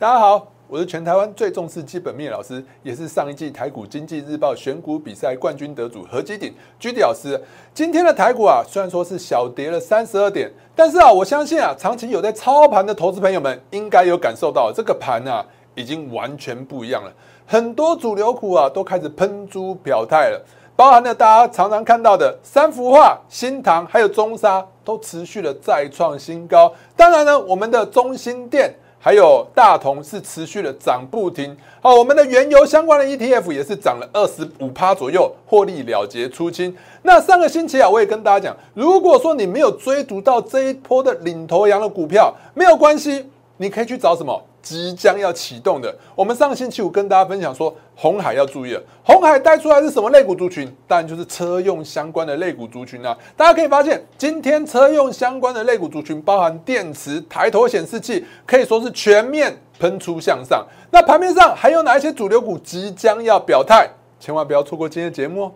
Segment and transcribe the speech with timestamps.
[0.00, 7.38] 大家好，我是全台湾最重视基本面老师，也是上一季台股经济日报选股比赛冠军得主何基鼎居迪老师。
[7.74, 15.44] 今天的台股啊，虽然说是小跌了三十二点，但是啊，我相信啊，长期有在操盘的投资朋友们应该有感受到，这个盘啊，
[15.74, 17.12] 已经完全不一样了。
[17.44, 20.42] 很多主流股啊，都开始喷出表态了，
[20.74, 26.72] 包含了大家常常看到的三幅画、新塘还有中沙，都持续的再创新高。
[26.96, 28.74] 当然呢，我们的中心店。
[29.02, 36.76] 还有大同是持续的涨不停，好，我们的原油相关的 ETF 也是涨了二十五趴左右，获利了结出清。
[37.00, 43.24] 那上个星期啊，我也跟大家讲，如果说你没有追逐到这一波的领头羊的股票，没有关系，
[43.56, 44.38] 你可以去找什么？
[44.62, 48.82] 即将要启动的，我们上个星期五跟大家分享说，红海要注意了。
[49.02, 50.70] 红海带出来是什么类股族群？
[50.86, 53.16] 当然就是车用相关的类股族群啊。
[53.36, 60.66] 大家可以发现，今天车用相关的类股族群，包含电池、抬头显示器，可以说是全面喷出向上。
[60.90, 63.88] 那盘面上还有哪一些主流股即将要表态？
[64.18, 65.52] 千万不要错过今天的节目哦。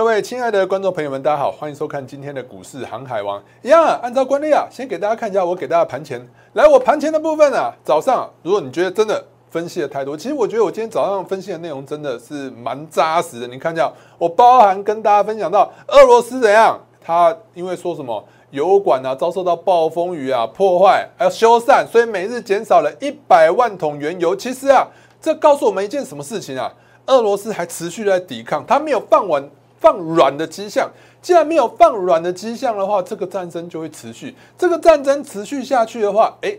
[0.00, 3.38] 各位亲爱的观众朋友们，大家好，欢迎收看今天的股市航海王。
[3.60, 6.26] 一样啊，按照惯例啊，先给大家看一下我给大家盘前。
[6.54, 13.46] 来，我盘前的部分啊，早上如果你觉得真的分析的太多，其实我觉得我今天早上分析的内容真的是蛮扎实的。
[13.46, 24.34] 你看一下，我包含跟大家分享到俄罗斯怎样，它因为说什么油管啊遭受到暴风雨啊破坏，还要修缮，所以每日减少了一百万桶原油。
[24.34, 24.86] 其实啊，
[25.20, 26.72] 这告诉我们一件什么事情啊？
[27.04, 29.46] 俄罗斯还持续在抵抗，它没有放完。
[29.80, 30.88] 放软的迹象，
[31.20, 34.34] 既然没有放软的迹象的话，这个战争就会持续。
[34.56, 36.56] 这个战争持续下去的话，哎，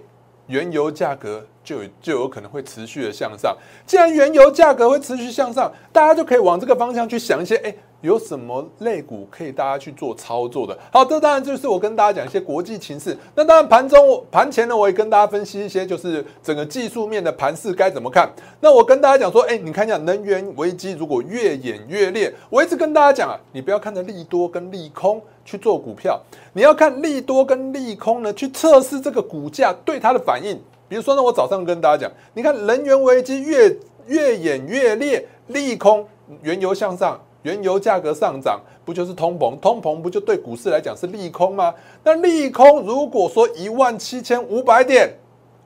[0.48, 3.56] 原油价格就就有可能会持续的向上。
[3.86, 7.74] 既然原油价格会持续向上，大家就可以往这个方向去想一些，哎。
[8.02, 10.78] 有什么类股可以大家去做操作的？
[10.92, 13.16] 好，这当然就是我跟大家讲一些国际情势。
[13.36, 18.28] 那当然盘中盘前呢，我也跟大家分析一些，就是整个技术面的盘势该怎么看。
[18.60, 26.20] 那我跟大家讲说，哎，你看一下能源危机如果越演越烈，我一直跟大家讲啊，你不要看着利多跟利空去做股票，
[26.54, 30.60] 你要看利多跟利空呢去测试这个股价对它的反应。
[30.90, 36.06] 比如说呢，我早上跟大家讲，你看能源危机越越演越烈，利空
[36.42, 37.20] 原油向上。
[37.44, 39.60] 原油价格上涨，不就是通膨？
[39.60, 41.74] 通膨不就对股市来讲是利空吗？
[42.04, 45.12] 那利空如果说一万七千五百点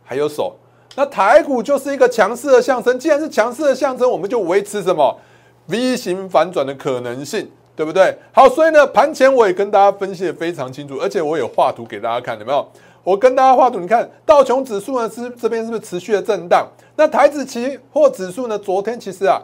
[0.04, 0.56] 还有手，
[0.96, 2.98] 那台股就是一个强势的象征。
[2.98, 5.20] 既然是强势的象征，我们就维持什么
[5.68, 8.18] V 型反转的可能性，对不对？
[8.32, 12.66] 好，所以呢，盘前我也跟大家分析的非常清楚，而且我有画图给大家看，有没有？
[13.04, 16.66] 我跟大家画图，你看道琼指数呢是这边是不是持续的震荡？
[16.96, 18.58] 那台指期货指数呢？
[18.58, 19.42] 昨天其实啊。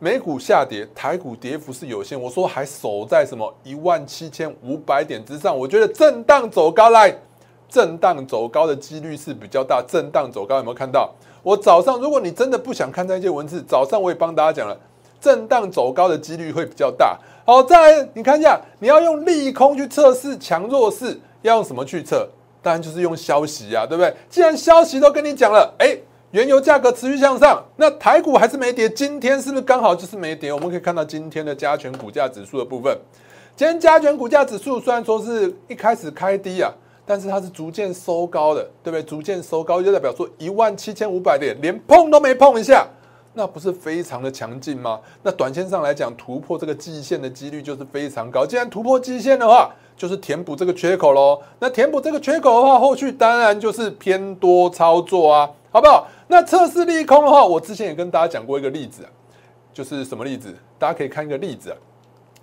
[0.00, 2.20] 美股下跌，台股跌幅是有限。
[2.20, 7.12] 我说还守在什么一万七千五百点之上，我觉得震荡走高来，
[7.68, 9.82] 震荡走高的几率是比较大。
[9.82, 11.12] 震荡走高有没有看到？
[11.42, 14.78] 我早上如果你真的不想看那些文字，早上我也帮大家讲了，
[15.20, 17.18] 震荡走高的几率会比较大。
[17.44, 22.28] 好，再来你看一下，你要用利空去测试强弱势，要用什么去测？
[22.62, 24.14] 当然就是用消息啊，对不对？
[24.30, 25.98] 既然消息都跟你讲了，哎。
[26.32, 30.52] 原油价格持续向上，那台股还是没跌，今天是不是刚好就是没跌？
[30.52, 32.94] 我们可以看到今天的加权股价指数的部分，
[33.56, 36.70] 今天加权股价指数虽然说是一开始开低啊，
[37.06, 39.02] 但是它是逐渐收高的，对不对？
[39.02, 42.86] 逐渐收高就代表说一万七千五百点连碰都没碰一下，
[43.32, 45.00] 那不是非常的强劲吗？
[45.22, 48.44] 那短线上来讲，突破这个季线的几率就是非常高。
[48.44, 51.38] 既然突破季线的话，就是填补这个缺口喽。
[51.58, 56.06] 那填补这个缺口的话，后续当然就是偏多操作啊，好不好？
[56.28, 59.10] 那测试利空的话，我之前也跟大家讲过一个例子啊，
[59.74, 60.54] 就是什么例子？
[60.78, 61.76] 大家可以看一个例子啊。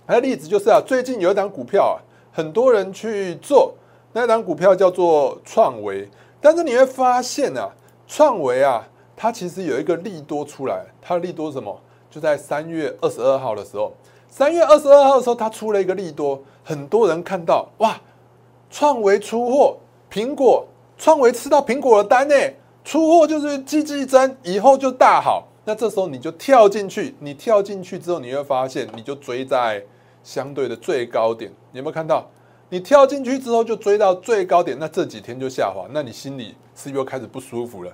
[0.06, 1.98] 那例子就是啊，最近有一档股票啊，
[2.30, 3.74] 很多人去做，
[4.12, 6.08] 那档股票叫做创维。
[6.40, 7.70] 但是你会发现啊，
[8.06, 8.86] 创维啊，
[9.16, 11.80] 它其实有一个利多出来，它的利多是什么？
[12.08, 13.92] 就在三月二十二号的时候，
[14.28, 17.98] 三月二十二号的时候，它出了一个利多，很多人看到哇，
[18.70, 19.78] 创维出货，
[20.12, 20.66] 苹果，
[20.98, 22.34] 创维吃到苹果的单呢。
[22.84, 25.48] 出货就是积积增，以后就大好。
[25.64, 29.82] 那这时候你就跳进去，你跳进去之后，你会发现，你就追在
[30.22, 31.50] 相对的最高点。
[31.72, 32.24] 你有没有看到？
[32.68, 37.92] 你跳进去之后就追到最高点，那这几天就下滑，那你心里是又开始不舒服了。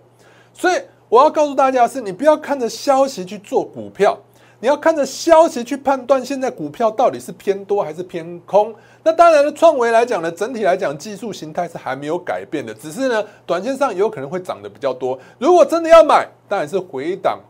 [0.53, 0.79] 所以
[1.09, 4.19] 我要告诉大家的是，你不要看着消息去做股票。
[4.63, 8.73] 你要看着消息去判断现在股票到底是偏多还是偏空。
[9.03, 15.19] 那当然了，创维来讲呢，整体来讲技术形态是还没有改变的，只是呢，短线上有可能会涨得比较多。
[15.41, 17.41] 如果真的要买，当然是回档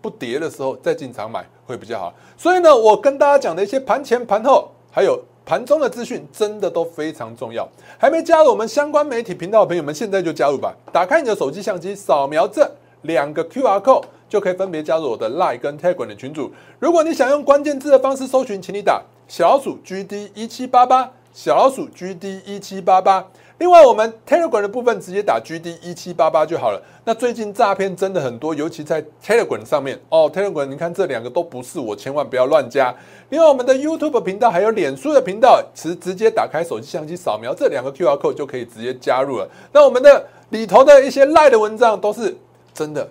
[0.00, 2.14] 不跌的时候再进场买，会比较好。
[2.38, 7.68] 所以呢，我跟大家讲的一些盘前、盘后还有盘中的资讯，真的都非常重要。
[7.98, 10.74] 还没加入我们相关媒体频道的朋友们，现在就加入吧！
[10.90, 12.66] 打开你的手机相机，扫描这
[13.02, 16.50] 两个 QR code，就可以分别加入我的 Line 跟 Telegram 的群组。
[16.78, 23.22] 如果你想用关键字的方式搜寻，请你打小老鼠 GD 一七八八，小老鼠 GD 一七八八。
[23.58, 26.82] 另外，我们 Telegram 的部分直接打 GD 一七八八就好了。
[27.04, 30.32] 那最近诈骗真的很多，尤其在 Telegram 上面哦。
[30.34, 32.94] Telegram，你看这两个都不是我，千万不要乱加。
[33.28, 39.46] 另外，我们的 YouTube 频道还有脸书的频道，直直接打开手机相机扫描这两个 QR code 就可以直接加入了。
[39.74, 42.34] 那我们的里头的一些赖的文章都是
[42.72, 43.06] 真的，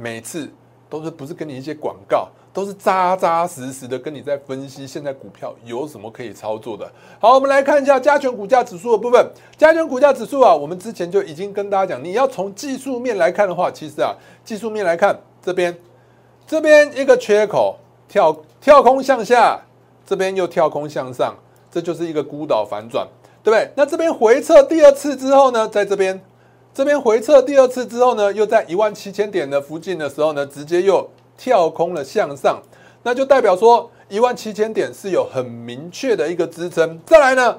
[0.00, 0.50] 每次
[0.88, 2.28] 都是不是跟你一些广告。
[2.52, 6.84] 都是扎扎实实的跟你在分析现在股票有什么可以操作的。
[7.20, 9.24] 好，我们来看一下加权股价指数的部分。
[9.56, 14.12] 加权股价指数啊，我们之前就已经跟大家讲，你要从技术面来看的话，其实啊，
[14.44, 15.72] 技术面来看，这边
[16.44, 19.60] 这边一个缺口跳跳空向下，
[20.04, 21.36] 这边又跳空向上，
[21.70, 23.06] 这就是一个孤岛反转，
[23.44, 23.70] 对不对？
[23.76, 26.20] 那这边回撤第二次之后呢，在这边
[26.74, 31.08] 这边回撤第二次之后呢，又在一万七千点的附近的时候呢，直接又。
[31.42, 32.60] 跳空了向上，
[33.02, 37.00] 那就代表说一万七千点是有很明确的一个支撑。
[37.06, 37.56] 再来呢，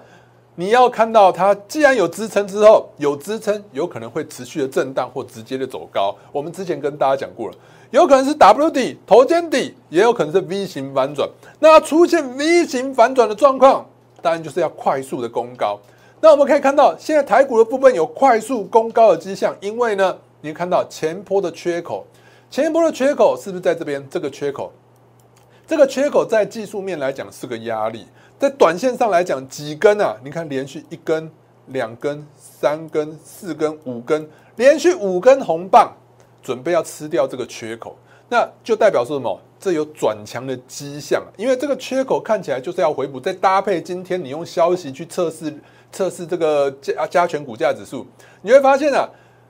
[0.54, 6.16] 你要看到它既然有支撑之后，有支撑有可能会持续的震荡或直接的走高。
[6.32, 7.56] 我们之前跟大家讲过了，
[7.90, 11.28] 有可能是 W 底头肩底，也有可能是 V 型反转。
[11.60, 13.84] 那出现 V 型反转的状况，
[14.22, 15.80] 当然就是要快速的攻高。
[16.24, 22.06] 那我们可以看到，现在台股的部分有快速攻高的迹象，因为呢，你看到前坡的缺口。
[22.52, 24.08] 前一波的缺口是不是在这边？
[24.08, 24.72] 这个缺口，
[25.66, 28.06] 这个缺口在技术面来讲是个压力，
[28.38, 30.16] 在短线上来讲几根啊？
[30.24, 31.32] 你看连续一根、
[31.68, 35.92] 两根、三根、四根、五根，连续五根红棒，
[36.44, 37.98] 准备要吃掉这个缺口，
[38.30, 39.42] 那就代表说什么？
[39.60, 43.20] 这有转强的迹象，因为这个缺口看起来就是要回补。
[43.20, 45.54] 再搭配今天你用消息去测试
[45.92, 48.06] 测试这个加加权股价指数，
[48.42, 49.10] 你会发现啊，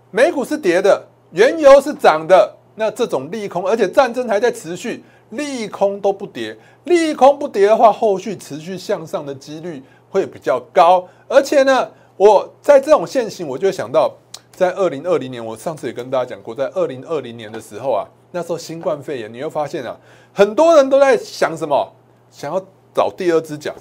[0.10, 2.58] 美股是跌的，原油是涨的。
[2.76, 11.06] 那这种利空，而且战争还在持续，利空都不跌，利空不跌的话，后续持续向上的几率会比较高。
[11.28, 14.10] 而且呢，我在这种现形，我就想到，
[14.52, 19.96] 在二零二零年，我上次也跟大家讲过，在二零二零年的时候啊，那时候新冠肺炎，你会发现啊，
[20.34, 21.94] 很多人都在想什么，
[22.32, 22.66] 想要
[22.96, 23.76] 找第二只脚，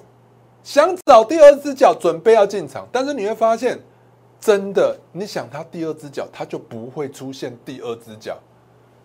[0.63, 3.79] 想找第二只脚，准备要进场，但是你会发现，
[4.41, 8.39] 真的，你想它第二只脚，它就不会出现第二只脚。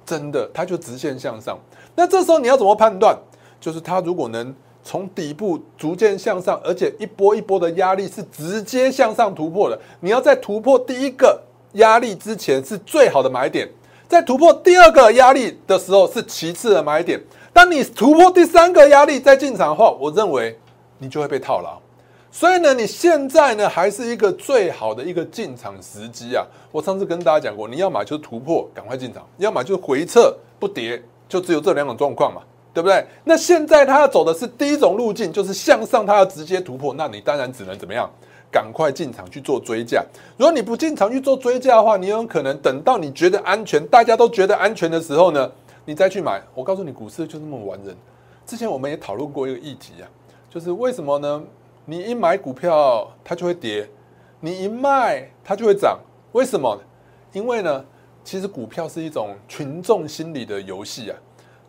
[0.05, 1.57] 真的，它就直线向上。
[1.95, 3.17] 那这时候你要怎么判断？
[3.59, 4.53] 就是它如果能
[4.83, 11.41] 从底部逐渐向上，而且一波一波的压力是直接向上突破的，你要在突破第一个
[11.73, 13.67] 压力之前是最好的买点，
[14.07, 17.19] 在突破第二个压力的时候是其次的买点。
[17.51, 20.55] 当你突破第三个压力再进场的话，我认为
[20.97, 21.79] 你就会被套牢。
[22.31, 26.45] 所以呢，你现在呢还是一个最好的一个进场时机啊！
[26.71, 32.41] 我上次跟大家讲过，你要买就是突破，赶快进场；要买就是回撤不跌，就只有这两种状况嘛，
[32.73, 33.05] 对不对？
[33.23, 38.09] 那现在它要走的是第一种路径，就是向上，它要直接突破，那你当然只能怎么样？
[38.51, 40.01] 赶快进场去做追价。
[40.37, 45.51] 如果你不进场去做追价的话，你有可能等到你觉得安全，大家都觉得安全的时候呢，
[45.83, 46.41] 你再去买。
[46.53, 47.95] 我告诉你，股市就这么玩人。
[48.45, 50.07] 之前我们也讨论过一个议题啊，
[50.55, 51.43] 就是为什么呢？
[51.83, 53.83] 你一买股票，它就会跌；
[54.39, 55.99] 你一卖，它就会涨。
[56.31, 56.79] 为什么？
[57.33, 57.83] 因为呢，
[58.23, 61.17] 其实股票是一种群众心理的游戏啊。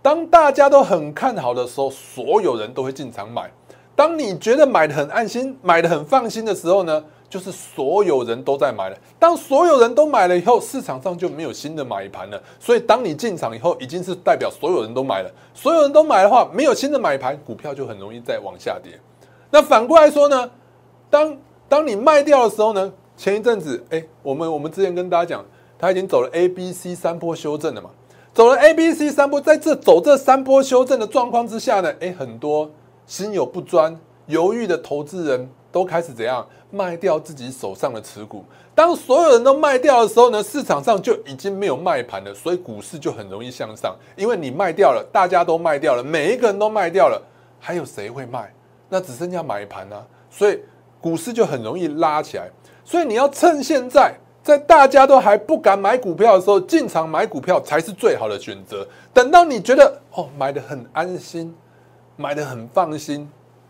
[0.01, 3.51] 当大家都很看好的时候，所有人都会进场买；
[3.97, 8.97] 当你觉得买的很安心、买的很放心的时候呢，就是所有人都在买了。
[9.19, 12.41] 当所有人都买了以后，市场上就没有新的买盘了。
[12.61, 15.31] 所以，当你进场以后，已经是代表所有人都买了。
[15.55, 18.99] 所有人都买的话，没有新的买盘，股票就很容易再往下跌。
[19.51, 20.51] 那反过来说呢？
[21.09, 21.37] 当
[21.69, 22.93] 当你卖掉的时候呢？
[23.17, 25.45] 前一阵子，哎，我们我们之前跟大家讲，
[25.79, 27.89] 它已经走了 A、B、C 三波修正了嘛？
[28.35, 32.71] 走了 A、B、C 三波，在这走这三波修正的状况之下呢，哎，很多
[33.07, 38.43] 心有不专、犹豫的投资人都开始怎样卖掉自己手上的持股。
[38.75, 47.21] 当所有人都卖掉的时候呢，市场上就已经没有卖盘了，所以股市就很容易向上，因为你卖掉了，大家都卖掉了，每一个人都卖掉了，
[47.61, 48.51] 还有谁会卖？
[48.89, 50.59] 那只剩下买盘啊，所以
[50.99, 52.49] 股市就很容易拉起来。
[52.87, 58.89] 所以你要趁现在，在大家都还不敢买股票的时候进场买股票才是最好的选择。
[59.13, 61.55] 等到你觉得哦买的很安心，
[62.17, 63.29] 买的很放心，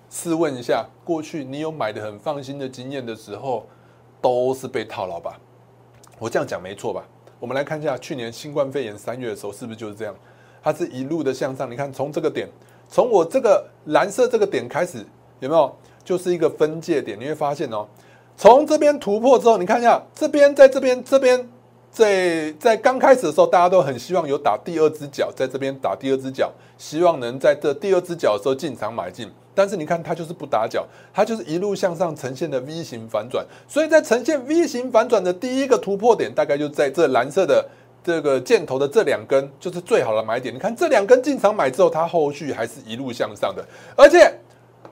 [0.08, 3.66] 试问一下，过去你有买的很放心的经验的时候，
[4.20, 5.38] 都是被套牢吧？
[6.18, 7.04] 我这样讲没错吧？
[7.38, 10.14] 我们来看一下去年新冠肺炎三月的时候是不是就是这样？
[10.62, 11.70] 它是一路的向上。
[11.70, 12.48] 你看，从这个点，
[12.88, 15.04] 从我这个蓝色这个点开始，
[15.40, 15.76] 有没有？
[16.02, 17.18] 就是一个分界点。
[17.20, 17.86] 你会发现哦，
[18.36, 21.48] 从这边突破之后，你看一下，这边在这边这边，
[21.96, 29.26] 在在刚开始的时候，大家都很希望有打第二只脚，在这边打第二只脚，希望能在这第二只脚的时候进场买进。
[29.54, 33.46] 但是你看，它就是不打脚，它就是一路向上呈现的 V 型反转。
[33.66, 37.66] 所以在呈现 V 型反转的第一个突破点，大概就在这蓝色的
[38.04, 40.54] 这个箭头的这两根，就是最好的买点。
[40.54, 43.64] 你看这两根进场买之后，它后续还是一路向上的。
[43.96, 44.30] 而且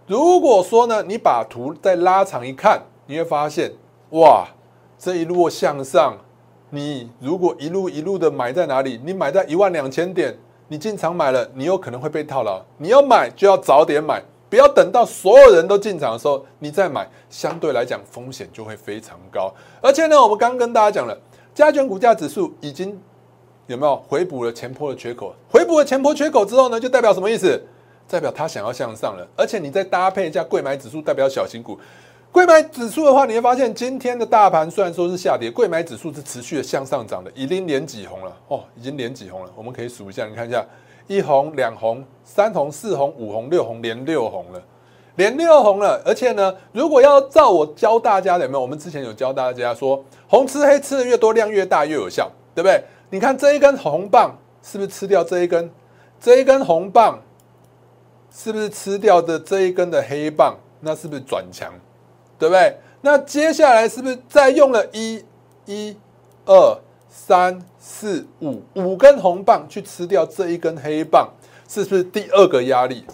[0.06, 3.70] 如果说呢，你把图再拉长一看，你会发现，
[4.12, 4.48] 哇，
[4.98, 6.16] 这一路向上，
[6.70, 9.00] 你如果一路一路的买在哪里？
[9.04, 10.36] 你买在一万两千点，
[10.68, 12.60] 你进场买了，你有可能会被套牢。
[12.78, 14.22] 你要买就要早点买。
[14.50, 19.52] 不要等到所有人都进场的时候，你再买，相对来讲风险就会非常高。
[19.80, 21.18] 而且呢，我们刚刚跟大家讲了，
[21.52, 22.96] 加权股价指数已经
[23.66, 25.34] 有没有回补了前坡的缺口？
[25.50, 27.60] 回补了前坡缺口之后呢，就代表什么意思？
[28.08, 29.26] 代表它想要向上了。
[29.34, 31.76] 而且你再搭配一下贵买指数，代表小型股。
[32.34, 39.50] 贵买指数的话，你会发现今天的大盘虽然说是下跌，贵买指数是持续的向上涨的，已经连几红了哦，已经连几红了。
[39.54, 40.66] 我们可以数一下，你看一下。
[41.06, 44.60] 一红、两红、三红、四红、五红、六红，连六红了，
[45.14, 46.02] 连六红了。
[46.04, 48.60] 而且呢，如果要照我教大家的，有没有？
[48.60, 52.82] 我们之前有教大家说，红吃黑吃的越多，量越大越有效，对不对？
[53.10, 55.70] 你看这一根红棒是不是吃掉这一根？
[56.18, 57.16] 这一根红棒
[58.28, 60.56] 是不是吃掉的这一根的黑棒？
[60.80, 61.72] 那是不是转强？
[62.38, 62.76] 对不对？
[63.00, 65.24] 那接下来是不是再用了一、
[65.66, 65.96] 一、
[66.46, 66.78] 二？
[67.16, 71.30] 三四五五根红棒去吃掉这一根黑棒，
[71.68, 73.04] 是不是第二个压力？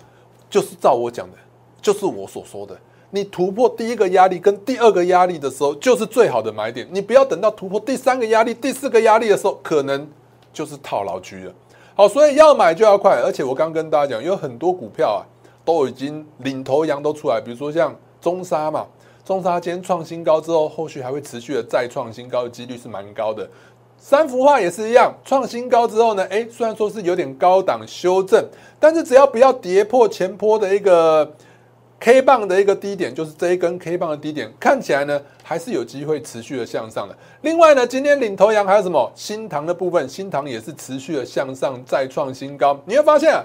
[0.48, 1.36] 就是照我讲的，
[1.82, 2.74] 就是我所说的，
[3.10, 6.88] 你突破第一个压力跟第二个压力的时候，就是最好的买点。
[6.90, 10.08] 你不要等到突破第三个压力、第四个压力的时候，可能
[10.50, 11.52] 就是套牢区了。
[11.94, 13.20] 好，所以要买就要快。
[13.20, 15.22] 而且我刚跟大家讲，有很多股票啊，
[15.62, 18.86] 都已经领头羊都出来，比如说像中沙嘛，
[19.24, 23.48] 中沙今天创新高之后，后续还会持续的再创新高的几率是蛮高的。
[23.98, 28.42] 三幅画也是一样，创新高之后呢，哎，虽然说是有点高档修正，
[28.78, 31.30] 但是只要不要跌破前坡的一个
[32.00, 37.14] K 棒的一个低点，就是这一根 K 棒的低点，看起来呢还是有机会持续的向上的。
[37.42, 39.12] 另外呢，今天领头羊还有什么？
[39.14, 42.80] 新塘的部分，新塘也是持续的向上再创新高。
[42.86, 43.38] 你会发现，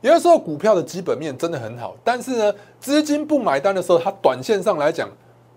[0.00, 5.08] 有的时候股票的基本面真的很好，但是呢，资金不买单的时候，它短线上来讲，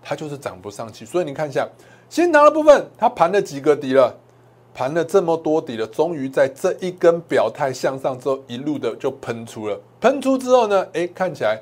[0.01, 1.05] 它就是涨不上去。
[1.05, 1.67] 所以你看一下
[2.10, 4.15] 新塘的部分，它盘了几个底了？
[4.74, 9.79] 盘了这么多底了，终于在这一根表态向上之后，一路的就喷出了。
[10.00, 11.60] 喷出之后呢，哎，看起来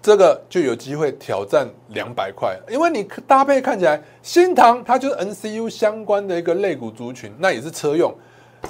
[0.00, 8.12] 这个就有机会挑战两百块，因为你搭配看起来，新唐它就是 NCU 相关的一个类股族群，那也是车用。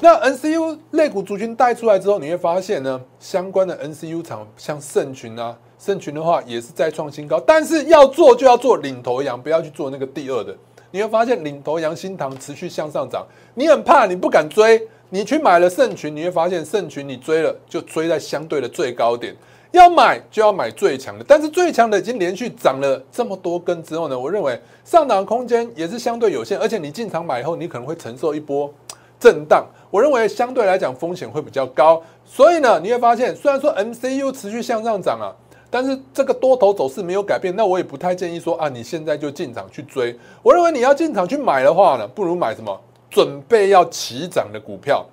[0.00, 10.57] 那 NCU 类股族群带出来之后，你会发现呢，相关的 NCU 厂像盛群啊，盛群的话也是在创新高，但是要做就要做领头羊，不要去做那个第二的。
[10.90, 14.80] 你会发现领头羊新塘持续向上涨，你很怕，你不敢追，
[15.11, 19.35] 你去买了盛群，你会发现盛群你追了就追在相对的最高点，
[19.73, 28.73] 要买就要买最强的，但是最强的已经连续涨了这么多根之后呢，我认为上涨空间也是相对有限，而且你进场买以后，你可能会承受一波
[29.18, 35.34] 震荡，我认为相对来讲风险会比较高，所以呢，你会发现虽然说 MCU 持续向上涨啊。
[35.70, 40.18] 但是这个多头走势没有改变，那我也不太建议说啊，你现在就进场去追。
[40.42, 45.04] 我认为你要进场去买的话呢，不如买什么准备要起涨的股票，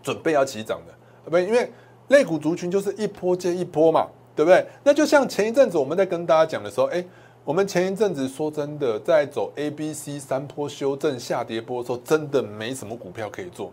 [0.00, 1.68] 准备要起涨的，不，因为
[2.06, 4.64] 类股族群就是一波接一波嘛，对不对？
[4.84, 7.04] 那就像前一阵子我们在跟大家讲的时候，哎，
[7.44, 13.72] 我们前一阵子说真的，在走 A、B、C 三波修正下跌波的时候，真的没什么股票可以做，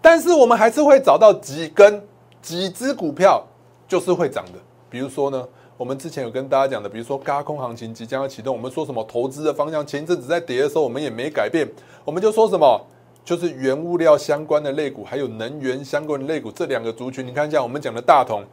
[0.00, 2.00] 但是我们还是会找到几根、
[2.40, 3.44] 几只股票
[3.88, 4.58] 就是会涨的。
[4.88, 9.84] 比如说呢，我们之前有跟大家讲的，比如说高空行情即将要启动，我们说什么投资的方向？
[9.84, 11.68] 前一阵子在跌的时候，我们也没改变，
[12.04, 12.80] 我们就说什么，
[13.24, 17.26] 就是原物料相关的类股，还有能源相关的类股这两个族群。
[17.26, 18.44] 你看一下我们讲的大同，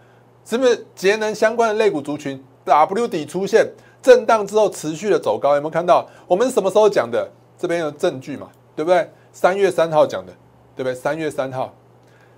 [0.44, 3.70] 是不是节能相关的类股族群？W 底出现
[4.06, 6.06] 震荡之后持续的走高，有没有看到？
[6.28, 7.28] 我们什么时候讲的？
[7.58, 8.50] 这边有证据嘛？
[8.76, 9.10] 对不对？
[9.34, 10.32] 三月三号讲的，
[10.76, 10.94] 对不对？
[10.94, 11.74] 三月三号，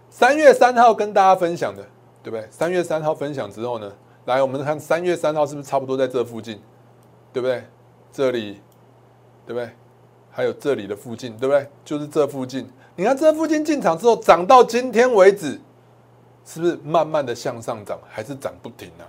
[0.10, 1.84] 三月三号跟大家分享的。
[2.24, 2.46] 对不对？
[2.52, 3.90] 三月三号分享之后呢，
[4.26, 6.60] 来我们看三月三号是不是差不多在这附近？
[7.32, 7.64] 对不对？
[8.12, 8.60] 这里，
[9.46, 9.70] 对不对？
[10.30, 11.66] 还有这里的附近，对不对？
[11.86, 12.70] 就是这附近。
[12.98, 15.58] 你看这附近进场之后，涨到今天为止，
[16.44, 19.08] 是不是慢慢的向上涨，还是涨不停啊？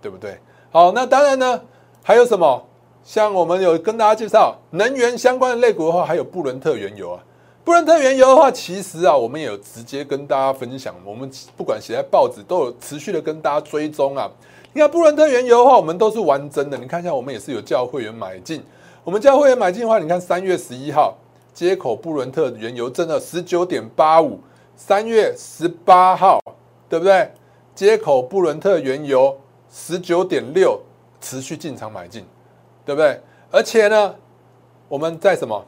[0.00, 0.38] 对不对？
[0.70, 1.60] 好，那当然呢，
[2.06, 2.62] 还有什么？
[3.02, 7.24] 像我们有跟大家介绍能源相关的类股的话，还有布伦特原油啊。
[7.64, 14.30] 布伦特原油的话，其实啊，我们也有直接跟大家分享，我们不管写在报纸，都有持续的跟大家追踪啊。
[14.74, 16.76] 你看布伦特原油的话，我们都是玩真的。
[16.76, 18.62] 你看一下，我们也是有叫会员买进。
[19.02, 21.16] 我们叫会员买进的话，你看三月十一号
[21.54, 24.38] 接口布伦特原油真的十九点八五，
[24.76, 26.38] 三月十八号
[26.86, 27.30] 对不对？
[27.74, 29.34] 接口布伦特原油
[29.72, 30.78] 十九点六，
[31.24, 32.22] 持续进场买进，
[32.84, 33.18] 对不对？
[33.50, 34.14] 而且呢，
[34.86, 35.64] 我们在什么？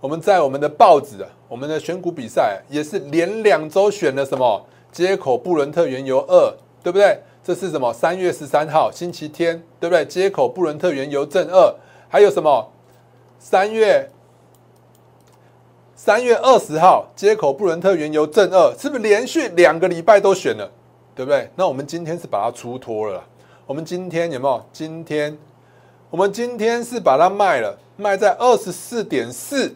[0.00, 7.20] 我们在我们的报纸啊，我们的选股比赛也是连两周选了什么接口布伦特原油二，对不对？
[7.42, 7.92] 这是什么？
[7.92, 10.04] 三月十三号星期天，对不对？
[10.06, 11.74] 接口布伦特原油正二，
[12.08, 12.70] 还有什么？
[13.38, 14.10] 三月
[15.94, 20.70] 三月二十号接口布伦特原油正二，是不是连续两个礼拜都选了，
[21.14, 21.50] 对不对？
[21.54, 23.22] 那我们今天是把它出脱了，
[23.66, 24.64] 我们今天有没有？
[24.72, 25.36] 今天
[26.10, 29.74] 我们今天是把它卖了，卖在二十四点四。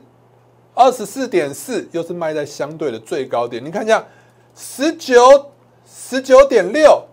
[0.74, 3.64] 二十四点四，又是卖在相对的最高点。
[3.64, 4.06] 你看一下，
[4.54, 5.50] 十九
[5.84, 7.04] 十九点六，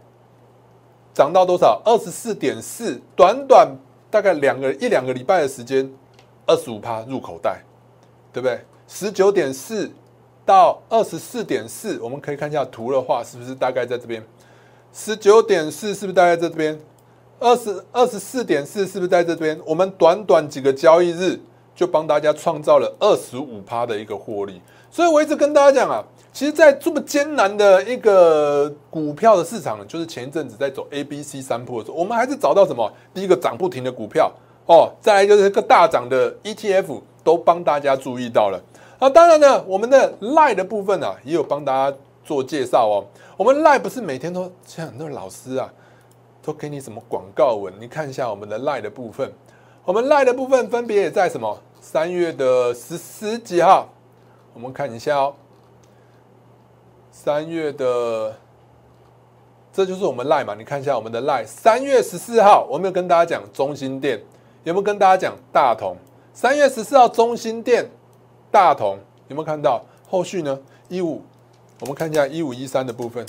[1.16, 1.82] 涨到多少？
[1.84, 3.76] 二十四点四，短短
[4.12, 5.92] 大概两个一两个礼拜的时间，
[6.46, 7.64] 二十五趴入口袋，
[8.32, 8.60] 对不对？
[8.88, 9.92] 十九点四
[10.46, 14.24] 到二十四点四，我们可以看一下图的话，是不是大概在这边？
[14.98, 16.80] 十九点四是不是大概在这边？
[17.38, 19.60] 二十二十四点四是不是在这边？
[19.66, 21.38] 我们短短几个交易日。
[21.76, 32.90] 就帮大家创造了二十五趴的一个获利，所以我一直跟大家讲啊，其实，在这么艰难的一个股票的市场，就是前一阵子在走 A、B、C 三波的时候，我们还是找到什么？
[33.14, 34.32] 第一个涨不停的股票
[34.68, 38.64] 哦，再来就是个大涨的 ETF，都帮大家注意到了。
[38.98, 43.04] 啊，当然呢，我们的 Lie 的部分啊，也有帮大家做介绍哦。
[43.38, 45.70] 我们 Lie 不是每天都像很多老师啊，
[46.42, 47.74] 都给你什么广告文？
[47.80, 49.32] 你看一下我们的 Lie 的部分。
[49.84, 51.62] 我们赖的部分分别也在什么？
[51.80, 53.88] 三月的十十几号，
[54.52, 55.36] 我们看一下哦。
[57.12, 58.36] 三月的，
[59.72, 60.56] 这就是我们赖嘛？
[60.56, 61.46] 你看一下我们的赖。
[61.46, 64.20] 三月十四号，我没有跟大家讲中心店，
[64.64, 65.96] 有没有跟大家讲大同？
[66.34, 67.88] 三月十四号中心店
[68.50, 69.84] 大同有没有看到？
[70.10, 70.60] 后续呢？
[70.88, 71.22] 一五，
[71.82, 73.26] 我们看一下一五一三的部分，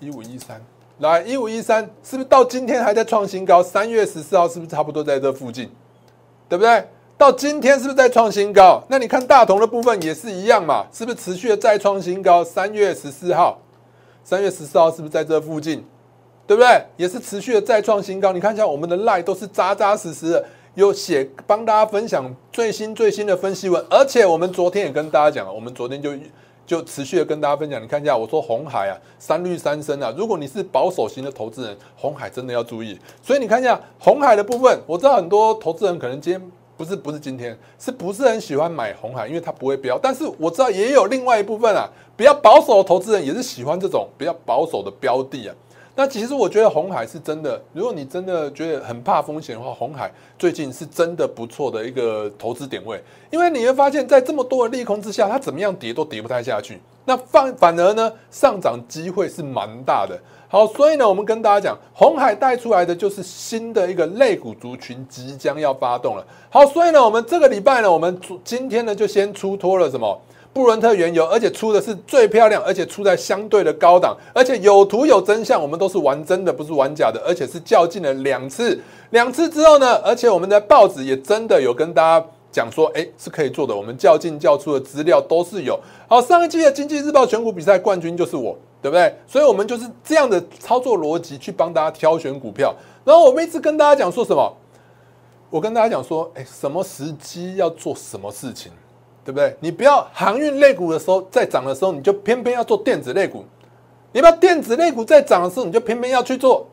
[0.00, 0.60] 一五一三。
[0.98, 3.62] 来一五一三，是不是到今天还在创新高？
[3.62, 5.70] 三月十四号是不是差不多在这附近？
[6.48, 6.84] 对不对？
[7.16, 8.82] 到今天是不是在创新高？
[8.88, 10.86] 那你看大同的部分也是一样嘛？
[10.92, 12.42] 是不是持续的再创新高？
[12.42, 13.60] 三月十四号，
[14.24, 15.84] 三月十四号是不是在这附近？
[16.48, 16.84] 对不对？
[16.96, 18.32] 也是持续的再创新高。
[18.32, 26.10] 你看一下我们的 line 都是扎扎实实的，有写帮大家分享最新最新的分析文，而且我们昨天也跟大家讲了，我们昨天就。
[26.68, 32.98] 就持续的跟大家分享，你看一下，我说红海啊，三绿三升啊，如果你是保守型的投资人，红海真的要注意。
[33.22, 39.98] 所以你看一下红海的部分，我知道很多投资人可能今天不是不是今天，是不是很喜欢买红海，因为它不会飙。
[39.98, 45.54] 但是我知道也有另外一部分啊，比较保守的投资人也是喜欢这种比较保守的标的啊。
[45.98, 50.08] 那其实我觉得红海是真的，如果你真的觉得很怕风险的话，红海
[50.38, 56.80] 最近是真的不错的一个投资点位，因为你会发现在这么多的利空之下，它怎么样跌都跌不太下去。
[57.04, 60.16] 那反反而呢，上涨机会是蛮大的。
[60.46, 66.24] 好，所以呢，我们跟大家讲，红海带出来的就是新的一个类股族群即将要发动了。
[66.48, 70.16] 好，所以呢，我们这个礼拜呢，我们今天呢就先出脱了什么？
[70.52, 78.80] 布伦特原油，而且出的是最漂亮，而且出在相对的高档，而且有图有真相，我们都是玩真的，不是玩假的，而且是较劲了两次，
[79.10, 85.78] 两次之后呢，而且我们的报纸也真的有跟大家讲说，哎，是可以做的，我们较劲较出的资料都是有。
[86.08, 89.14] 好，上一季的经济日报选股比赛冠军就是我，对不对？
[89.28, 92.74] 所以我们就是这样的操作逻辑去帮大家挑选股票。
[93.04, 94.56] 然后我们一直跟大家讲说什么？
[95.50, 98.72] 我跟大家讲说，哎，什么时机要做什么事情？
[99.28, 99.54] 对不对？
[99.60, 103.40] 你不要航运类股的时候在涨的时候，你就偏偏要做电子类股；
[104.10, 106.66] 你不要电子类股在涨的时候，你就偏偏要去做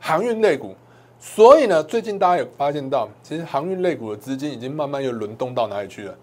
[0.00, 0.74] 航运类股。
[1.20, 6.14] 所以呢，最近大家有发现到，其实航运类股的资金已经慢慢又轮动到哪里去了？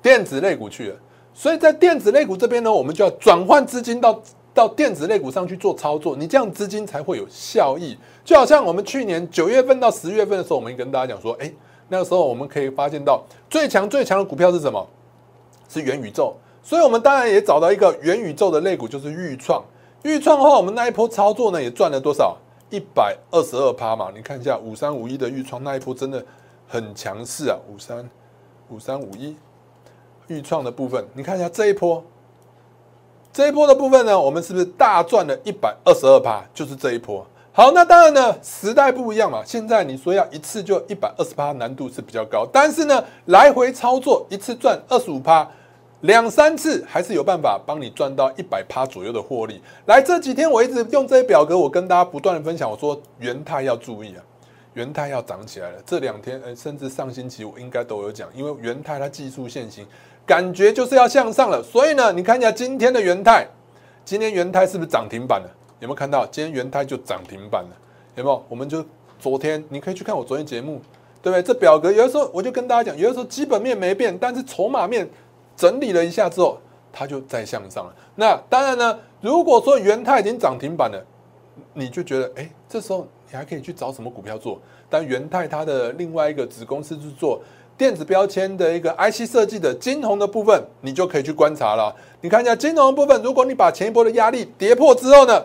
[0.00, 0.96] 电子类股去了。
[1.34, 4.22] 所以在电子类股这边呢，我们就要转换资金到
[4.54, 7.94] 到电子类股上去做操作，你这样资金才会有效益。
[8.24, 11.52] 就好像我们去年九月份到十月份的时候，我们跟大家讲说，哎，
[11.88, 14.88] 那个时候我们可以发现到最强最强的股票是什么？
[15.72, 19.62] 是元宇宙，所以我们当然也找到一个元宇宙的类股，就是豫创。
[20.02, 22.36] 豫创的话，我们那一波操作呢，也赚了多少？
[22.70, 24.08] 一百二十二趴嘛。
[24.14, 26.24] 你看一下五三五一的豫创那一波，真的
[26.66, 27.56] 很强势啊！
[27.68, 28.08] 五三
[28.68, 29.36] 五三五一
[30.28, 32.02] 豫创的部分，你看一下这一波，
[33.32, 36.42] 这一波的部分呢，我们是不是大赚了一百二十二趴？
[36.54, 37.26] 就是这一波。
[37.52, 39.42] 好，那当然呢，时代不一样嘛。
[39.44, 42.46] 现在你说要一次就一百二十趴，难度是比较高。
[42.52, 45.46] 但是呢，来回操作一次赚二十五趴，
[46.02, 49.60] 两三次还是有办法帮你赚到一百趴左右的获利。
[49.84, 54.24] 来，这几天我一直用这些表格，我跟大家不断的分享，我说元泰要注意啊，
[54.72, 55.76] 元泰要涨起来了。
[55.84, 59.86] 这两天，呃，甚至上星期我应该都有讲，因为元泰它技术线型
[60.24, 63.46] 感觉就是要向上了，所以呢，你看一下今天的元泰，
[64.02, 65.50] 今天元泰是不是涨停板了？
[65.80, 66.24] 有没有看到？
[66.26, 67.76] 今天元泰就涨停板了，
[68.14, 68.42] 有没有？
[68.48, 68.82] 我们就
[69.18, 70.80] 昨天你可以去看我昨天节目，
[71.20, 71.42] 对不对？
[71.42, 75.06] 这表格有的时候我就跟大家讲，有的时候基本面没变，但是筹码面。
[75.60, 76.56] 整理了一下之后，
[76.90, 77.94] 它就再向上了。
[78.14, 81.04] 那当然呢，如果说元泰已经涨停板了，
[81.74, 84.58] 你就觉得，哎，这时候你还可以去找什么股票做？
[84.88, 87.42] 但元泰它的另外一个子公司是做
[87.76, 91.94] 电子标签的一个 IC 设计的金融的部分，你就可以去观察了。
[92.22, 95.44] 你看一下金融的部分，如果你把前一波的压力跌破之后呢，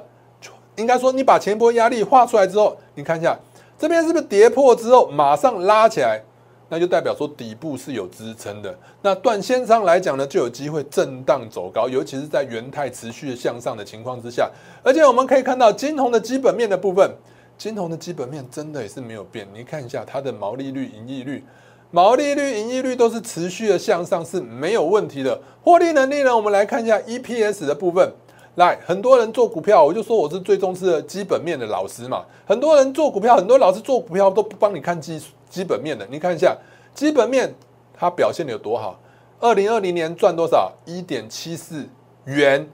[0.77, 3.37] 应该说你把前一波压力画出来之后，你看一下
[3.77, 6.23] 这边是不是跌破之后马上拉起来？
[6.67, 14.49] 那就代表说底部是有支撑的，那短线上来讲呢，就有机会震荡走高，尤其是在元泰持续的向上的情况之下。
[14.83, 17.11] 而且我们可以看到金红的基本面的部分，
[17.57, 19.47] 金红的基本面真的也是没有变。
[19.53, 21.43] 你看一下它的毛利率、盈利率、
[21.91, 25.39] 毛利率、盈利率都是持续的向上，是没有问题的。
[25.61, 28.11] 获利能力呢，我们来看一下 EPS 的部分。
[28.55, 32.23] 来，很多人做股票，我就说我是最重视的基本面的老师嘛。
[32.45, 36.07] 很多人做股票，很多老师做股票都不帮你看基基本面的。
[36.09, 36.55] 你看一下
[36.93, 37.53] 基本面，
[37.93, 38.97] 它表现的有多好？
[39.41, 40.71] 二零二零年赚多少？
[40.85, 41.85] 一点七四
[42.23, 42.65] 元。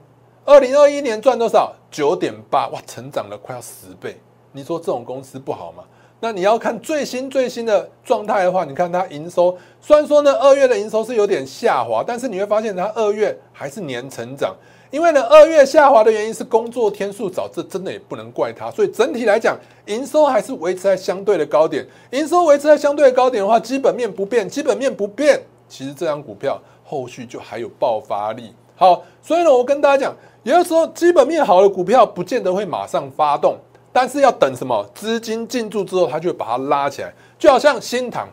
[0.44, 1.74] 二零二一年赚多少？
[1.90, 4.16] 九点八，哇，成长了快要十倍。
[4.52, 5.82] 你说这种公司不好吗？
[6.20, 14.54] 那你要看最新最新的状态的话，你看它营收，虽然说呢二月的营收是有点下滑，但是你会发现它二月还是年成长。
[14.92, 18.70] 因为呢，二月下滑的原因是工作天数早，这真的也不能怪它。
[18.70, 21.82] 所以整体来讲，营收还是维持在相对的高点。
[22.10, 28.54] 营收维持在相对的高点的话，基本面不变，基本面不变，其实这张股票后续就还有爆发力。
[28.76, 33.56] 好，所以呢，我跟大家讲，有的时候基本面好的股票不见得会马上发动，
[33.94, 37.10] 但是要等什么资金进驻之后，它就会把它拉起来。
[37.38, 38.28] 就好像新塘。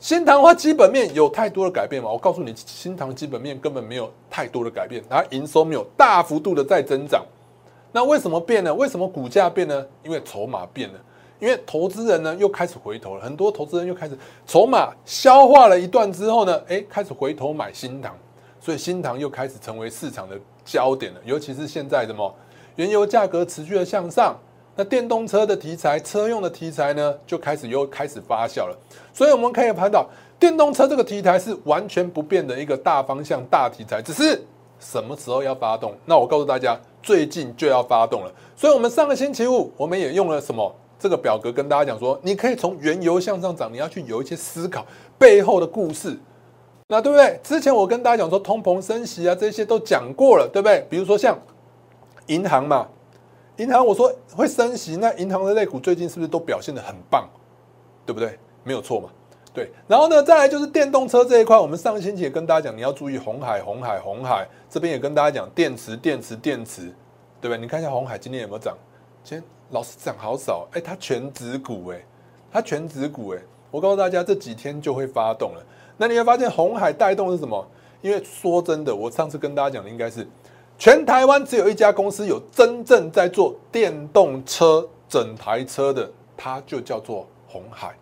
[0.00, 2.10] 新塘花基本面有太多的改变吗？
[2.10, 7.22] 我告诉你，新塘基本面根本没有太多的改变，它营收没有大幅度的在增长。
[7.92, 8.74] 那为什么变呢？
[8.74, 9.86] 为什么股价变呢？
[10.02, 10.94] 因为筹码变了，
[11.38, 18.16] 因为投资人呢又开始回头了，很多投资人又开始筹码消化了一段之后呢，哎，开始回头买新塘，
[18.58, 21.20] 所以新塘又开始成为市场的焦点了。
[21.26, 22.34] 尤其是现在什么
[22.76, 24.34] 原油价格持续的向上。
[24.80, 28.74] 那电动车的题材、车用的题材呢，就开始又开始发酵了。
[29.12, 34.42] 所以我们可以看到，电动车这个题材是完全不变的一个大方向、大题材，只是
[34.78, 35.94] 什么时候要发动？
[36.06, 38.32] 那我告诉大家，最近就要发动了。
[38.56, 44.86] 所以，我们上个星期五，我们也用了什么这个表格跟大家讲说，你可以从原油向上涨，你要去有一些思考
[45.18, 46.18] 背后的故事，
[46.88, 47.38] 那对不对？
[47.42, 50.86] 之前我跟大家讲说，通膨升息啊，这些都讲过了，对不对？
[50.88, 51.38] 比如说像
[52.28, 52.88] 银行嘛。
[53.60, 57.28] 银行，我说会升息，那银行的类股最近是不是都表现的很棒，
[58.06, 58.38] 对不对？
[58.64, 59.10] 没有错嘛，
[59.52, 59.70] 对。
[59.86, 64.48] 然后呢，再来就是电动车这一块，我们上个星期也跟大家讲，你要注意红海，红海，红海。
[64.70, 66.84] 这边也跟大家讲电池，电池，电池，
[67.38, 67.58] 对不对？
[67.58, 68.74] 你看一下红海今天有没有涨？
[69.22, 72.02] 今天老是涨好少，哎，它全指股，哎，
[72.50, 73.38] 它全指股，哎，
[73.70, 75.62] 我告诉大家，这几天就会发动了。
[75.98, 77.66] 那你会发现红海带动是什么？
[78.00, 80.26] 因为说真的，我上次跟大家讲的应该是。
[80.80, 87.94] 全台湾只有一家公司有真正在做电动车整台车的，它就叫做红海。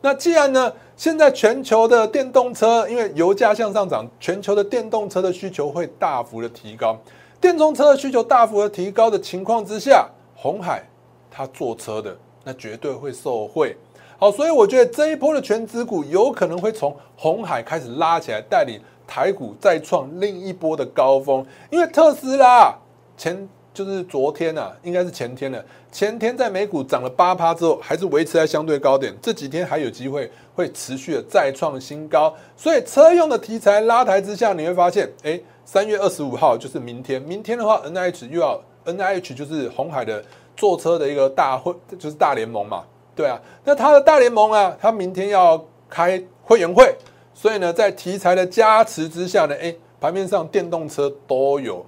[0.00, 6.96] 那既然呢，现在全球的电动车因为油价向上涨，全球的电动车的需求会大幅的提高。
[7.40, 10.84] 电动车的需求大幅的提高的情况之下，红海
[11.32, 13.76] 它做车的那绝对会受惠。
[14.18, 18.80] 好，所以我觉得这一波的全指股有可能会从红海开始拉起来，带领。
[19.10, 22.72] 台股再创另一波的高峰，因为特斯拉
[23.16, 25.60] 前就是昨天啊，应该是前天了。
[25.90, 29.12] 前天在美股涨了八趴之后，还是维持在相对高点。
[29.20, 32.32] 这几天还有机会会持续的再创新高。
[32.56, 37.20] 所以车用的题材拉抬之下，你会发现，哎，三月二十五号就是明天。
[37.20, 40.22] 明天的话，N I H 又要 N I H 就是红海的
[40.56, 42.84] 坐车的一个大会，就是大联盟嘛，
[43.16, 43.40] 对啊。
[43.64, 46.94] 那它的大联盟啊，它明天要开会员会。
[47.40, 51.82] 所以呢，在题材的加持之下呢，哎，盘面上电动车都有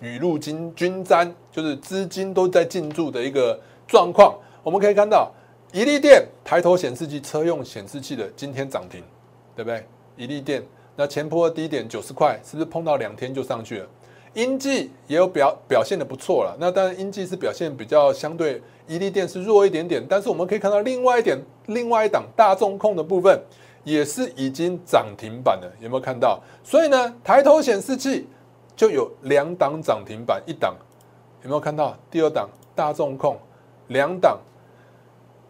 [0.00, 4.36] 雨露均均沾，就是资金都在进驻的一个状况。
[4.64, 5.30] 我们可以看到，
[5.72, 9.00] 一利电抬头显示器车用显示器的今天涨停，
[9.54, 9.86] 对不对？
[10.16, 10.60] 一利电
[10.96, 13.86] 那前波低点九十块，是不是碰到两天就上去了？
[14.34, 23.40] 英记也有表表现的不错了，那当然英记是表现比较相对一利电是弱一点点，但是我们可以看到另外一点，另外一档大众控的部分。
[23.86, 26.42] 也是已经涨停板了，有没有看到？
[26.64, 28.26] 所以呢，抬头显示器
[28.74, 30.74] 就有两档涨停板，一档
[31.44, 31.96] 有没有看到？
[32.10, 33.38] 第二档大众控，
[33.86, 34.40] 两档，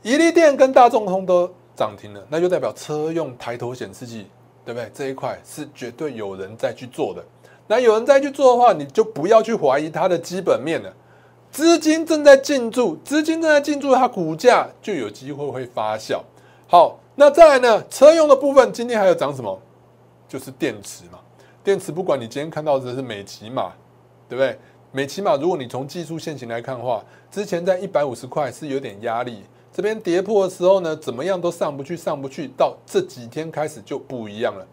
[0.02, 4.26] 宜利电跟大众控都涨停了，那就代表车用抬头显示器，
[4.66, 4.90] 对不对？
[4.92, 7.24] 这一块是绝对有人在去做的。
[7.66, 10.92] 那有人再去做的话，你就不要去怀疑它的基本面了。
[11.50, 16.20] 资金正在进驻，资金正在进驻，它股价就有机会会发酵。
[16.66, 16.98] 好。
[17.18, 17.82] 那再来呢？
[17.88, 19.58] 车用的部分今天还有涨什么？
[20.28, 21.18] 就是电池嘛。
[21.64, 23.72] 电池不管你今天看到的是美骑马，
[24.28, 24.58] 对不对？
[24.92, 32.48] 美骑马，如果你从技术线型来看的话，之前在一百五十块是有点压力，这边跌破的时候呢，怎么样都上不去，上不去。
[32.56, 34.66] 到这几天开始就不一样了，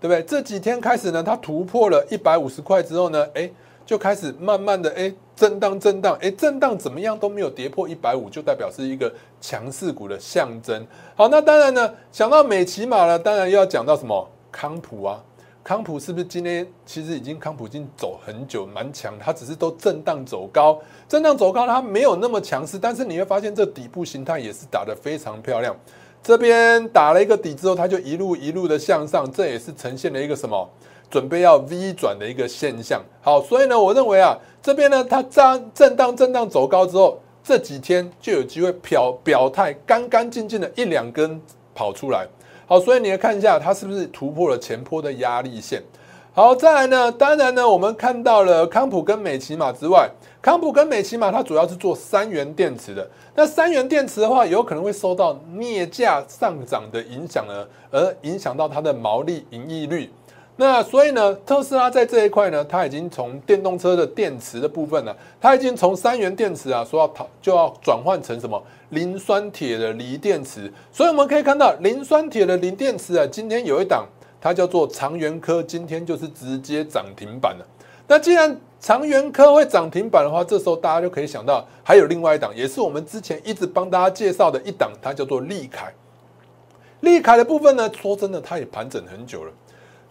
[0.00, 0.22] 对不对？
[0.22, 3.50] 这几天开始呢，它突破了一百五十块之后呢，哎。
[3.84, 10.86] 就开始慢慢的哎震荡震荡哎震荡怎么样都没有跌破一百五，就代表是一个强势股的象征。
[11.16, 15.20] 好，那当然呢，想到美骑马呢，当然又要讲到什么康普啊？
[15.64, 25.74] 康普是不是今天其实已经康普已经走很久蛮强，它只是都震荡走高，震荡走高它没有那么强势，但是你会发现这底部形态也是打得非常漂亮。
[26.22, 30.70] 这边打了一个底之后，它就一路一路的向上，这也是呈现了一个什么？
[31.12, 41.38] 准备要 V 转的一个现象，好，所以呢，我认为啊，这边呢，它震震荡震荡走高之后，这几天就有机会表表态，干干净净的一两根
[41.74, 42.26] 跑出来，
[42.66, 45.82] 好，所以你来看一下，它是不是突破了前坡的压力线？
[46.32, 50.08] 好，再来呢，当然呢，我们看到了康普跟美骑马之外，
[50.40, 60.10] 康普跟美骑马它主要是做三元电池的，那三元电池的话，有可能会受到镍价上涨的影响呢，而影响到它的毛利盈利率。
[60.62, 70.72] 那所以呢，特斯拉在这一块呢，它已经从电动车的电池的部分呢，它已经从三元电池啊，说要讨就要转换成什么磷酸铁的锂电池。
[70.92, 74.06] 所以我们可以看到，磷酸铁的锂电池啊，今天有一档，
[74.40, 77.66] 它叫做长源科，今天就是直接涨停板了。
[78.06, 85.92] 那既然长源科会涨停板的话，这时候大家就可以想到，还有另外一档，也是我们之前一直帮大家介绍的一档，它叫做利凯。
[87.00, 89.50] 利凯的部分呢，说真的，它也盘整很久了。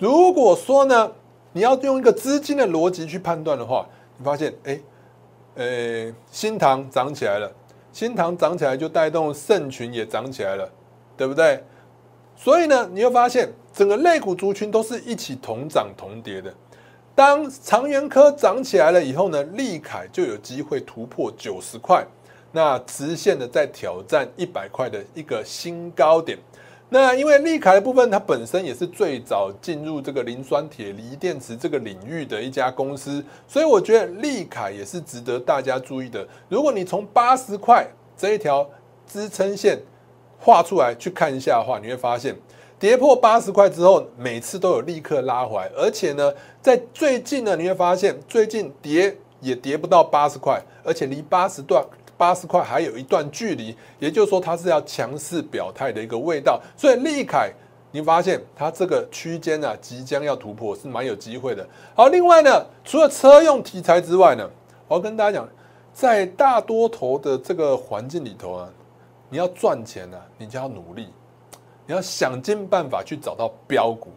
[0.01, 1.11] 如果说呢，
[1.53, 3.87] 你要用一个资金的逻辑去判断的话，
[4.17, 4.79] 你发现，哎，
[5.53, 7.51] 呃，新塘涨起来了，
[7.93, 10.67] 新塘涨起来就带动盛群也涨起来了，
[11.15, 11.63] 对不对？
[12.35, 16.51] 所以呢，你会发现整个类股族群都是一起同涨同跌的。
[17.13, 22.03] 当长源科涨起来了以后呢，利凯就有机会突破九十块，
[22.51, 26.39] 那直线的在挑战一百块的一个新高点。
[26.93, 36.27] 那因为利凯的部分，它本身也是最早进入这个磷酸铁锂电池这个领域的一家公司，所以我觉得利凯也是值得大家注意的。
[36.49, 38.69] 如果你从八十块这一条
[39.07, 39.79] 支撑线
[40.37, 42.35] 画出来去看一下的话，你会发现
[42.77, 51.81] 跌破八十块之后，每次都有立刻拉回来，而且呢，在最近呢，你会发现最近跌也跌不到八十块，而且离八十段。
[52.21, 57.51] 八十块还有一段距离，也就是说它是要强势表态的一个味道，所以利凯，
[57.89, 61.67] 你发现它这个区间呢即将要突破，是蛮有机会的。
[61.95, 64.47] 好，另外呢，除了车用题材之外呢，
[64.87, 65.49] 我要跟大家讲，
[65.93, 68.69] 在大多头的这个环境里头啊，
[69.27, 71.07] 你要赚钱呢，你就要努力，
[71.87, 74.11] 你要想尽办法去找到标股，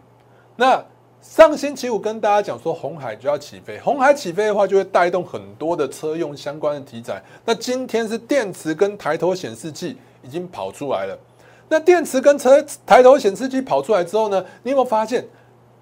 [0.55, 0.79] 那。
[1.27, 7.21] 上星期五跟大家讲说，红海就要起飞，红海起飞的话，就会带动很多的车用相关的题材。
[7.43, 11.17] 那今天是电池跟抬头显示器已经跑出来了。
[11.67, 15.25] 那电池跟车抬头显示器跑出来之后呢，你有没有发现，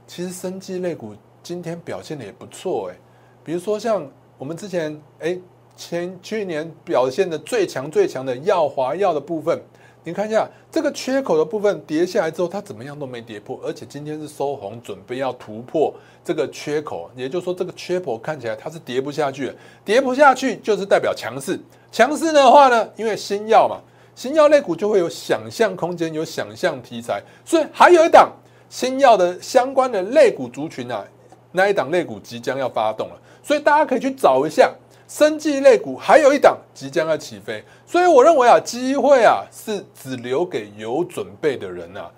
[0.07, 2.95] 其实生机类股今天表现的也不错哎。
[3.43, 5.37] 比如说像我们之前哎
[5.75, 9.61] 前去年表现的最强最强的药华药的部分。
[10.05, 15.93] 你看一下这个缺口的部分跌下来之后，它怎么样都没跌破，而且今天是收红，准备要突破
[16.25, 17.09] 这个缺口。
[17.15, 21.57] 也就是说，这个缺口看起来它是跌不下去的，跌不下去就是代表强势。
[21.91, 23.79] 强势的话呢，因为新药嘛，
[24.13, 28.29] 新药类股就会有想象空间，有想象题材，所以还有一档
[28.69, 31.05] 新药的相关的类股族群啊，
[31.53, 34.69] 那一档类股即将要发动了，所以大家可以去找一下。
[35.07, 42.09] 生技类股还有一档即将要起飞，所以我认为啊，机会啊是只留给有准备的人啊。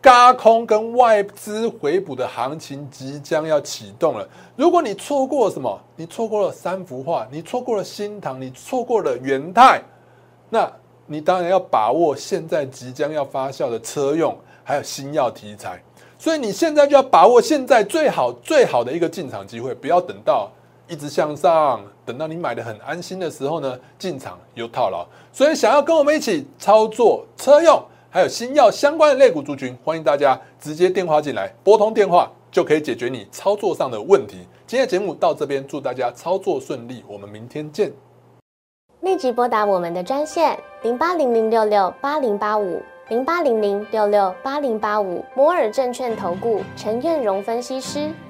[0.00, 4.26] 嘎空跟外资回补的行情即将要启动了。
[4.54, 9.82] 如果你错过什么，你错过了三幅画，你错过了新塘，你错过了元泰，
[10.48, 10.70] 那
[11.04, 15.82] 你当然要把握现在即将要发酵的车用还有新药题材。
[16.16, 20.48] 所以你现在就要把握现在最好最好的一个进场机会，不要等到。
[20.88, 25.06] 一直向上，等到你买的很安心的时候呢，进场又套牢。
[25.32, 34.38] 所以想要跟我们一起操作车用，还有新药相关的类股族群，欢迎大家直接电话进来，拨通电话就可以解决你操作上的问题。
[34.66, 37.92] 今天的节目到这边，祝大家操作顺利，我们明天见。
[39.00, 48.10] 立即拨打我们的专线零八零零六六八零八五零八零零六六八零八五摩尔证券投顾陈彦荣分析师。